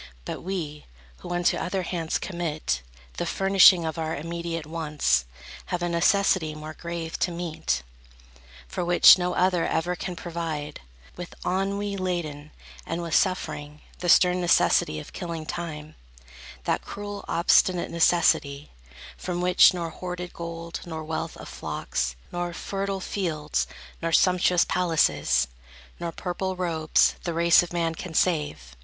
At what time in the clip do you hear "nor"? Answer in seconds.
19.71-19.91, 20.83-21.03, 22.31-22.53, 24.01-24.11, 25.99-26.11